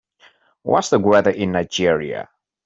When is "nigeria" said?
1.51-2.27